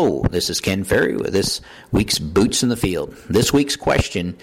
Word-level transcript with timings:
Hello, 0.00 0.22
this 0.30 0.48
is 0.48 0.60
Ken 0.60 0.84
Ferrie 0.84 1.16
with 1.16 1.32
this 1.32 1.60
week's 1.90 2.20
Boots 2.20 2.62
in 2.62 2.68
the 2.68 2.76
Field. 2.76 3.16
This 3.28 3.52
week's 3.52 3.74
question 3.74 4.36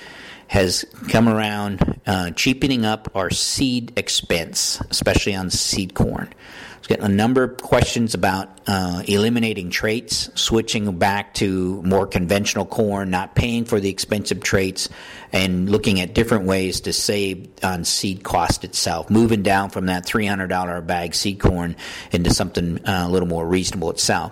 has 0.47 0.83
come 1.07 1.29
around 1.29 2.01
uh, 2.05 2.31
cheapening 2.31 2.83
up 2.83 3.09
our 3.15 3.29
seed 3.29 3.93
expense, 3.95 4.81
especially 4.89 5.33
on 5.33 5.49
seed 5.49 5.93
corn. 5.93 6.27
A 6.87 7.09
number 7.09 7.41
of 7.41 7.57
questions 7.57 8.13
about 8.13 8.59
uh, 8.67 9.01
eliminating 9.07 9.71
traits, 9.71 10.29
switching 10.39 10.99
back 10.99 11.33
to 11.35 11.81
more 11.81 12.05
conventional 12.05 12.65
corn, 12.65 13.09
not 13.09 13.33
paying 13.33 13.65
for 13.65 13.79
the 13.79 13.89
expensive 13.89 14.43
traits, 14.43 14.87
and 15.33 15.67
looking 15.67 15.99
at 15.99 16.13
different 16.13 16.45
ways 16.45 16.81
to 16.81 16.93
save 16.93 17.49
on 17.63 17.85
seed 17.85 18.23
cost 18.23 18.63
itself, 18.63 19.09
moving 19.09 19.41
down 19.41 19.71
from 19.71 19.87
that 19.87 20.05
$300 20.05 20.77
a 20.77 20.81
bag 20.83 21.15
seed 21.15 21.39
corn 21.39 21.75
into 22.11 22.31
something 22.31 22.85
uh, 22.85 23.05
a 23.07 23.09
little 23.09 23.27
more 23.27 23.47
reasonable 23.47 23.89
itself. 23.89 24.31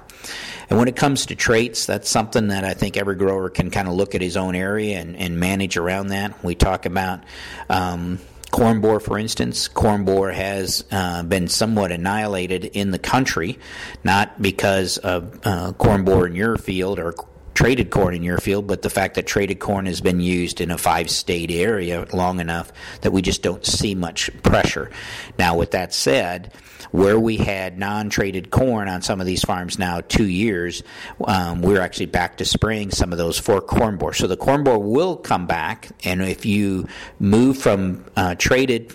And 0.69 0.77
when 0.77 0.87
it 0.87 0.95
comes 0.95 1.25
to 1.27 1.35
traits, 1.35 1.87
that's 1.87 2.09
something 2.09 2.49
that 2.49 2.63
I 2.63 2.75
think 2.75 2.97
every 2.97 3.15
grower 3.15 3.49
can 3.49 3.71
kind 3.71 3.87
of 3.87 3.95
look 3.95 4.13
at 4.13 4.21
his 4.21 4.37
own 4.37 4.53
area 4.55 4.99
and, 4.99 5.15
and 5.17 5.39
manage 5.39 5.75
around 5.75 6.07
that. 6.07 6.43
We 6.43 6.53
talk 6.53 6.85
about 6.85 7.23
um, 7.67 8.19
corn 8.53 8.81
borer, 8.81 8.99
for 8.99 9.17
instance. 9.17 9.67
Corn 9.67 10.05
borer 10.05 10.31
has 10.31 10.85
uh, 10.91 11.23
been 11.23 11.47
somewhat 11.47 11.91
annihilated 11.91 12.63
in 12.65 12.91
the 12.91 12.99
country, 12.99 13.57
not 14.03 14.39
because 14.41 14.99
of 14.99 15.39
uh, 15.43 15.73
corn 15.73 16.05
borer 16.05 16.27
in 16.27 16.35
your 16.35 16.55
field 16.57 16.99
or 16.99 17.13
traited 17.53 17.89
corn 17.89 18.13
in 18.13 18.23
your 18.23 18.39
field, 18.39 18.67
but 18.67 18.81
the 18.81 18.89
fact 18.89 19.15
that 19.15 19.27
traited 19.27 19.59
corn 19.59 19.85
has 19.85 20.01
been 20.01 20.19
used 20.19 20.61
in 20.61 20.71
a 20.71 20.77
five 20.77 21.09
state 21.09 21.51
area 21.51 22.05
long 22.13 22.39
enough 22.39 22.71
that 23.01 23.11
we 23.11 23.21
just 23.21 23.41
don't 23.41 23.65
see 23.65 23.95
much 23.95 24.29
pressure. 24.43 24.89
Now, 25.37 25.57
with 25.57 25.71
that 25.71 25.93
said, 25.93 26.53
where 26.91 27.19
we 27.19 27.37
had 27.37 27.79
non 27.79 28.09
traited 28.09 28.51
corn 28.51 28.87
on 28.87 29.01
some 29.01 29.19
of 29.19 29.25
these 29.25 29.41
farms 29.41 29.79
now 29.79 30.01
two 30.01 30.27
years, 30.27 30.83
um, 31.25 31.61
we're 31.61 31.81
actually 31.81 32.05
back 32.05 32.37
to 32.37 32.45
spraying 32.45 32.91
some 32.91 33.11
of 33.11 33.17
those 33.17 33.39
for 33.39 33.61
corn 33.61 33.97
borer. 33.97 34.13
So 34.13 34.27
the 34.27 34.37
corn 34.37 34.63
borer 34.63 34.79
will 34.79 35.17
come 35.17 35.47
back, 35.47 35.89
and 36.03 36.21
if 36.21 36.45
you 36.45 36.87
move 37.19 37.57
from 37.57 38.05
uh, 38.15 38.35
traited 38.35 38.93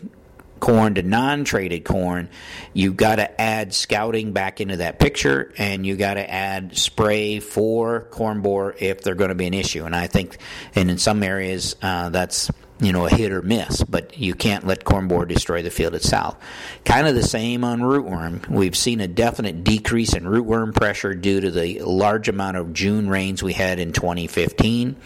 corn 0.60 0.94
to 0.94 1.02
non-traited 1.02 1.84
corn, 1.84 2.28
you've 2.72 2.96
got 2.96 3.16
to 3.16 3.40
add 3.40 3.74
scouting 3.74 4.32
back 4.32 4.60
into 4.60 4.78
that 4.78 4.98
picture, 4.98 5.52
and 5.58 5.86
you 5.86 5.96
got 5.96 6.14
to 6.14 6.30
add 6.30 6.76
spray 6.76 7.40
for 7.40 8.02
corn 8.10 8.40
borer 8.40 8.74
if 8.78 9.02
they're 9.02 9.14
going 9.14 9.30
to 9.30 9.34
be 9.34 9.46
an 9.46 9.54
issue. 9.54 9.84
And 9.84 9.94
I 9.94 10.06
think, 10.06 10.38
and 10.74 10.90
in 10.90 10.98
some 10.98 11.22
areas, 11.22 11.76
uh, 11.82 12.10
that's 12.10 12.50
you 12.80 12.92
know 12.92 13.06
a 13.06 13.10
hit 13.10 13.32
or 13.32 13.42
miss, 13.42 13.82
but 13.82 14.18
you 14.18 14.34
can't 14.34 14.66
let 14.66 14.84
corn 14.84 15.08
borer 15.08 15.26
destroy 15.26 15.62
the 15.62 15.70
field 15.70 15.94
itself. 15.94 16.36
Kind 16.84 17.06
of 17.06 17.14
the 17.14 17.22
same 17.22 17.64
on 17.64 17.80
rootworm. 17.80 18.48
We've 18.48 18.76
seen 18.76 19.00
a 19.00 19.08
definite 19.08 19.64
decrease 19.64 20.14
in 20.14 20.24
rootworm 20.24 20.74
pressure 20.74 21.14
due 21.14 21.40
to 21.40 21.50
the 21.50 21.80
large 21.80 22.28
amount 22.28 22.56
of 22.56 22.72
June 22.72 23.08
rains 23.08 23.42
we 23.42 23.52
had 23.52 23.78
in 23.78 23.92
2015, 23.92 24.96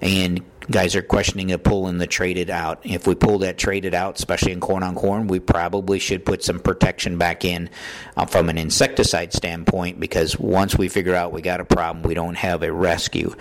and 0.00 0.44
guys 0.70 0.94
are 0.94 1.02
questioning 1.02 1.52
a 1.52 1.58
pulling 1.58 1.98
the 1.98 2.06
traded 2.06 2.50
out. 2.50 2.80
If 2.84 3.06
we 3.06 3.14
pull 3.14 3.38
that 3.38 3.58
traded 3.58 3.94
out, 3.94 4.18
especially 4.18 4.52
in 4.52 4.60
corn 4.60 4.82
on 4.82 4.94
corn, 4.94 5.26
we 5.26 5.40
probably 5.40 5.98
should 5.98 6.24
put 6.24 6.44
some 6.44 6.60
protection 6.60 7.18
back 7.18 7.44
in 7.44 7.70
uh, 8.16 8.26
from 8.26 8.48
an 8.48 8.58
insecticide 8.58 9.32
standpoint 9.32 9.98
because 9.98 10.38
once 10.38 10.76
we 10.76 10.88
figure 10.88 11.14
out 11.14 11.32
we 11.32 11.42
got 11.42 11.60
a 11.60 11.64
problem, 11.64 12.02
we 12.02 12.14
don't 12.14 12.36
have 12.36 12.62
a 12.62 12.72
rescue. 12.72 13.34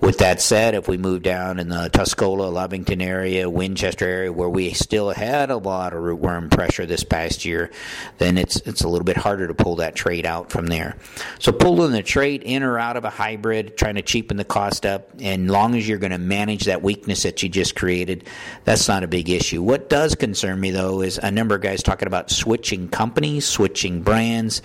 With 0.00 0.18
that 0.18 0.40
said, 0.40 0.74
if 0.74 0.88
we 0.88 0.96
move 0.98 1.22
down 1.22 1.58
in 1.58 1.68
the 1.68 1.90
Tuscola, 1.90 2.52
Lovington 2.52 3.02
area, 3.02 3.48
Winchester 3.48 4.06
area, 4.06 4.32
where 4.32 4.48
we 4.48 4.72
still 4.72 5.10
had 5.10 5.50
a 5.50 5.56
lot 5.56 5.92
of 5.92 6.00
rootworm 6.00 6.50
pressure 6.50 6.86
this 6.86 7.04
past 7.04 7.44
year, 7.44 7.70
then 8.18 8.38
it's 8.38 8.56
it's 8.66 8.82
a 8.82 8.88
little 8.88 9.04
bit 9.04 9.16
harder 9.16 9.46
to 9.46 9.54
pull 9.54 9.76
that 9.76 9.94
trait 9.94 10.26
out 10.26 10.50
from 10.50 10.66
there. 10.66 10.96
So 11.38 11.52
pulling 11.52 11.92
the 11.92 12.02
trait 12.02 12.42
in 12.42 12.62
or 12.62 12.78
out 12.78 12.96
of 12.96 13.04
a 13.04 13.10
hybrid, 13.10 13.76
trying 13.76 13.96
to 13.96 14.02
cheapen 14.02 14.36
the 14.36 14.44
cost 14.44 14.84
up, 14.86 15.10
and 15.20 15.50
long 15.50 15.74
as 15.74 15.88
you're 15.88 15.98
going 15.98 16.12
to 16.12 16.18
manage 16.18 16.64
that 16.64 16.82
weakness 16.82 17.22
that 17.22 17.42
you 17.42 17.48
just 17.48 17.76
created, 17.76 18.24
that's 18.64 18.88
not 18.88 19.02
a 19.02 19.08
big 19.08 19.28
issue. 19.28 19.62
What 19.62 19.88
does 19.88 20.14
concern 20.14 20.60
me 20.60 20.70
though 20.70 21.02
is 21.02 21.18
a 21.18 21.30
number 21.30 21.54
of 21.54 21.60
guys 21.60 21.82
talking 21.82 22.06
about 22.06 22.30
switching 22.30 22.88
companies, 22.88 23.46
switching 23.46 24.02
brands, 24.02 24.62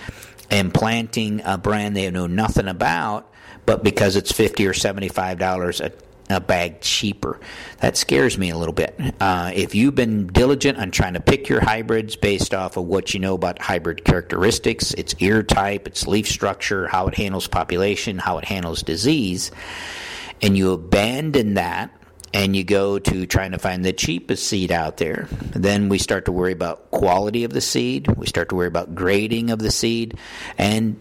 and 0.52 0.74
planting 0.74 1.42
a 1.44 1.58
brand 1.58 1.96
they 1.96 2.12
know 2.12 2.28
nothing 2.28 2.68
about 2.68 3.32
but 3.66 3.84
because 3.84 4.16
it's 4.16 4.32
fifty 4.32 4.68
or 4.68 4.74
seventy 4.74 5.10
five 5.10 5.40
dollars 5.40 5.82
a 5.82 5.92
a 6.32 6.40
bag 6.40 6.82
cheaper. 6.82 7.40
That 7.80 7.98
scares 7.98 8.38
me 8.38 8.50
a 8.52 8.58
little 8.58 8.74
bit. 8.74 8.98
Uh, 9.20 9.52
if 9.54 9.76
you've 9.76 9.96
been 9.96 10.28
diligent 10.28 10.78
on 10.78 10.92
trying 10.92 11.14
to 11.14 11.20
pick 11.20 11.50
your 11.50 11.62
hybrids 11.62 12.16
based 12.16 12.54
off 12.54 12.78
of 12.78 12.86
what 12.86 13.14
you 13.14 13.20
know 13.20 13.34
about 13.34 13.60
hybrid 13.60 14.06
characteristics, 14.06 14.94
its 14.94 15.14
ear 15.20 15.44
type, 15.44 15.88
its 15.88 16.08
leaf 16.08 16.28
structure, 16.28 16.88
how 16.88 17.08
it 17.08 17.16
handles 17.16 17.48
population, 17.48 18.18
how 18.18 18.38
it 18.38 18.46
handles 18.46 18.82
disease, 18.82 19.52
and 20.42 20.58
you 20.58 20.72
abandon 20.72 21.56
that 21.56 21.92
and 22.34 22.56
you 22.56 22.64
go 22.64 23.00
to 23.00 23.26
trying 23.26 23.52
to 23.52 23.60
find 23.60 23.84
the 23.84 23.94
cheapest 23.94 24.48
seed 24.48 24.72
out 24.72 24.98
there, 24.98 25.28
then 25.54 25.90
we 25.90 25.98
start 25.98 26.26
to 26.26 26.32
worry 26.32 26.54
about 26.54 26.92
quality 26.92 27.44
of 27.44 27.52
the 27.52 27.62
seed, 27.62 28.08
we 28.16 28.26
start 28.26 28.50
to 28.50 28.56
worry 28.56 28.68
about 28.68 28.96
grading 28.96 29.50
of 29.50 29.60
the 29.60 29.72
seed, 29.72 30.18
and 30.58 31.00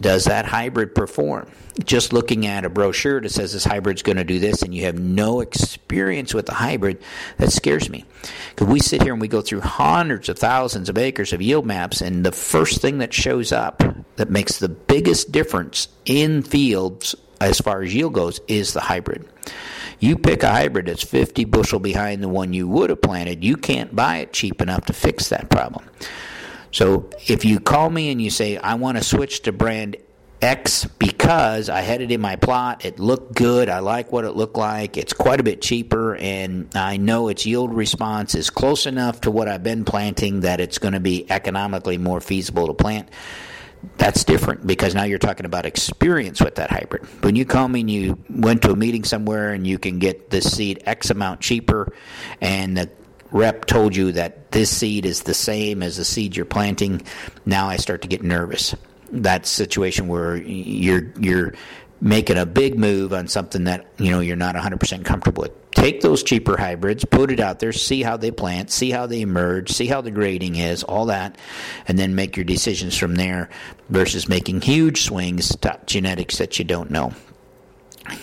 does 0.00 0.24
that 0.24 0.44
hybrid 0.44 0.94
perform? 0.94 1.48
Just 1.84 2.12
looking 2.12 2.46
at 2.46 2.64
a 2.64 2.68
brochure 2.68 3.20
that 3.20 3.30
says 3.30 3.52
this 3.52 3.64
hybrid's 3.64 4.02
going 4.02 4.16
to 4.16 4.24
do 4.24 4.38
this 4.38 4.62
and 4.62 4.74
you 4.74 4.84
have 4.84 4.98
no 4.98 5.40
experience 5.40 6.34
with 6.34 6.46
the 6.46 6.54
hybrid, 6.54 7.00
that 7.38 7.52
scares 7.52 7.88
me. 7.88 8.04
Because 8.50 8.66
we 8.66 8.80
sit 8.80 9.02
here 9.02 9.12
and 9.12 9.20
we 9.20 9.28
go 9.28 9.40
through 9.40 9.60
hundreds 9.60 10.28
of 10.28 10.38
thousands 10.38 10.88
of 10.88 10.98
acres 10.98 11.32
of 11.32 11.40
yield 11.40 11.64
maps, 11.64 12.00
and 12.00 12.26
the 12.26 12.32
first 12.32 12.82
thing 12.82 12.98
that 12.98 13.14
shows 13.14 13.52
up 13.52 13.82
that 14.16 14.28
makes 14.28 14.58
the 14.58 14.68
biggest 14.68 15.32
difference 15.32 15.88
in 16.04 16.42
fields 16.42 17.14
as 17.40 17.58
far 17.58 17.82
as 17.82 17.94
yield 17.94 18.12
goes 18.12 18.40
is 18.48 18.72
the 18.72 18.80
hybrid. 18.80 19.26
You 20.02 20.18
pick 20.18 20.42
a 20.42 20.48
hybrid 20.48 20.86
that's 20.86 21.04
50 21.04 21.44
bushel 21.44 21.78
behind 21.78 22.24
the 22.24 22.28
one 22.28 22.52
you 22.52 22.66
would 22.66 22.90
have 22.90 23.00
planted, 23.00 23.44
you 23.44 23.56
can't 23.56 23.94
buy 23.94 24.16
it 24.16 24.32
cheap 24.32 24.60
enough 24.60 24.86
to 24.86 24.92
fix 24.92 25.28
that 25.28 25.48
problem. 25.48 25.88
So 26.72 27.08
if 27.28 27.44
you 27.44 27.60
call 27.60 27.88
me 27.88 28.10
and 28.10 28.20
you 28.20 28.28
say, 28.28 28.56
I 28.56 28.74
want 28.74 28.98
to 28.98 29.04
switch 29.04 29.42
to 29.42 29.52
brand 29.52 29.96
X 30.40 30.86
because 30.86 31.68
I 31.68 31.82
had 31.82 32.00
it 32.00 32.10
in 32.10 32.20
my 32.20 32.34
plot, 32.34 32.84
it 32.84 32.98
looked 32.98 33.36
good, 33.36 33.68
I 33.68 33.78
like 33.78 34.10
what 34.10 34.24
it 34.24 34.32
looked 34.32 34.56
like, 34.56 34.96
it's 34.96 35.12
quite 35.12 35.38
a 35.38 35.44
bit 35.44 35.62
cheaper, 35.62 36.16
and 36.16 36.68
I 36.74 36.96
know 36.96 37.28
its 37.28 37.46
yield 37.46 37.72
response 37.72 38.34
is 38.34 38.50
close 38.50 38.86
enough 38.86 39.20
to 39.20 39.30
what 39.30 39.46
I've 39.46 39.62
been 39.62 39.84
planting 39.84 40.40
that 40.40 40.58
it's 40.58 40.78
going 40.78 40.94
to 40.94 41.00
be 41.00 41.30
economically 41.30 41.96
more 41.96 42.20
feasible 42.20 42.66
to 42.66 42.74
plant 42.74 43.08
that's 43.96 44.24
different 44.24 44.66
because 44.66 44.94
now 44.94 45.04
you're 45.04 45.18
talking 45.18 45.46
about 45.46 45.66
experience 45.66 46.40
with 46.40 46.56
that 46.56 46.70
hybrid. 46.70 47.04
When 47.22 47.36
you 47.36 47.44
come 47.44 47.74
and 47.74 47.90
you 47.90 48.18
went 48.28 48.62
to 48.62 48.70
a 48.70 48.76
meeting 48.76 49.04
somewhere 49.04 49.52
and 49.52 49.66
you 49.66 49.78
can 49.78 49.98
get 49.98 50.30
this 50.30 50.52
seed 50.52 50.82
X 50.86 51.10
amount 51.10 51.40
cheaper, 51.40 51.92
and 52.40 52.76
the 52.76 52.90
rep 53.30 53.64
told 53.64 53.96
you 53.96 54.12
that 54.12 54.52
this 54.52 54.70
seed 54.70 55.06
is 55.06 55.22
the 55.22 55.34
same 55.34 55.82
as 55.82 55.96
the 55.96 56.04
seed 56.04 56.36
you're 56.36 56.44
planting, 56.44 57.02
now 57.44 57.68
I 57.68 57.76
start 57.76 58.02
to 58.02 58.08
get 58.08 58.22
nervous. 58.22 58.74
That 59.10 59.46
situation 59.46 60.08
where 60.08 60.36
you're 60.36 61.12
you're 61.18 61.54
making 62.00 62.38
a 62.38 62.46
big 62.46 62.78
move 62.78 63.12
on 63.12 63.28
something 63.28 63.64
that 63.64 63.86
you 63.98 64.10
know 64.10 64.20
you're 64.20 64.36
not 64.36 64.54
100% 64.54 65.04
comfortable 65.04 65.42
with. 65.42 65.61
Take 65.82 66.00
those 66.00 66.22
cheaper 66.22 66.56
hybrids, 66.56 67.04
put 67.04 67.32
it 67.32 67.40
out 67.40 67.58
there, 67.58 67.72
see 67.72 68.04
how 68.04 68.16
they 68.16 68.30
plant, 68.30 68.70
see 68.70 68.92
how 68.92 69.06
they 69.06 69.20
emerge, 69.20 69.72
see 69.72 69.88
how 69.88 70.00
the 70.00 70.12
grading 70.12 70.54
is, 70.54 70.84
all 70.84 71.06
that, 71.06 71.36
and 71.88 71.98
then 71.98 72.14
make 72.14 72.36
your 72.36 72.44
decisions 72.44 72.96
from 72.96 73.16
there 73.16 73.50
versus 73.88 74.28
making 74.28 74.60
huge 74.60 75.02
swings 75.02 75.56
to 75.56 75.80
genetics 75.86 76.38
that 76.38 76.56
you 76.56 76.64
don't 76.64 76.92
know 76.92 77.12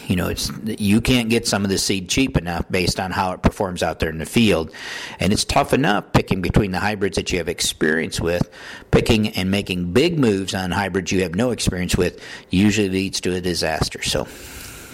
you 0.07 0.15
know, 0.15 0.29
it's 0.29 0.49
you 0.65 1.01
can't 1.01 1.29
get 1.29 1.47
some 1.47 1.65
of 1.65 1.69
the 1.69 1.77
seed 1.77 2.07
cheap 2.07 2.37
enough 2.37 2.65
based 2.69 2.97
on 2.97 3.11
how 3.11 3.33
it 3.33 3.41
performs 3.41 3.83
out 3.83 3.99
there 3.99 4.09
in 4.09 4.19
the 4.19 4.25
field, 4.25 4.71
and 5.19 5.31
it's 5.33 5.43
tough 5.45 5.73
enough 5.73 6.13
picking 6.13 6.41
between 6.41 6.71
the 6.71 6.79
hybrids 6.79 7.17
that 7.17 7.31
you 7.31 7.39
have 7.39 7.49
experience 7.49 8.21
with. 8.21 8.49
Picking 8.91 9.29
and 9.29 9.51
making 9.51 9.91
big 9.91 10.17
moves 10.17 10.53
on 10.53 10.71
hybrids 10.71 11.11
you 11.11 11.23
have 11.23 11.35
no 11.35 11.51
experience 11.51 11.97
with 11.97 12.21
usually 12.49 12.89
leads 12.89 13.21
to 13.21 13.33
a 13.35 13.41
disaster. 13.41 14.01
So, 14.01 14.27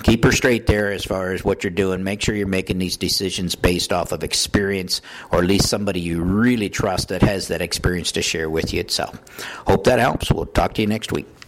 keep 0.04 0.24
her 0.24 0.32
straight 0.32 0.68
there 0.68 0.92
as 0.92 1.04
far 1.04 1.32
as 1.32 1.44
what 1.44 1.64
you're 1.64 1.72
doing. 1.72 2.04
Make 2.04 2.22
sure 2.22 2.36
you're 2.36 2.48
making 2.48 2.78
these 2.78 2.98
decisions 2.98 3.56
based 3.56 3.92
off 3.92 4.12
of 4.12 4.24
experience, 4.24 5.02
or 5.32 5.40
at 5.40 5.46
least 5.46 5.68
somebody 5.68 6.00
you 6.00 6.22
really 6.22 6.70
trust 6.70 7.10
that 7.10 7.22
has 7.22 7.48
that 7.50 7.62
experience 7.62 8.12
to 8.14 8.22
share 8.22 8.50
with 8.50 8.74
you 8.74 8.80
itself. 8.80 9.20
Hope 9.68 9.86
that 9.86 10.00
helps. 10.00 10.32
We'll 10.32 10.46
talk 10.46 10.74
to 10.76 10.82
you 10.82 10.88
next 10.88 11.12
week. 11.12 11.28